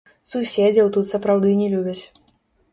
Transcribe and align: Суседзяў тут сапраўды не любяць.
Суседзяў 0.31 0.89
тут 0.97 1.05
сапраўды 1.13 1.55
не 1.63 1.71
любяць. 1.77 1.99